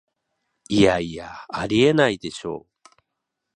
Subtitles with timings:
[0.67, 2.65] いやいや、ありえないでしょ